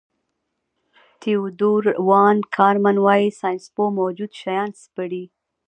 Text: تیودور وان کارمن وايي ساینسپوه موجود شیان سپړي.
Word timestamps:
تیودور 1.21 1.83
وان 2.07 2.37
کارمن 2.55 2.97
وايي 3.05 3.29
ساینسپوه 3.39 3.89
موجود 3.99 4.31
شیان 4.41 4.69
سپړي. 4.83 5.23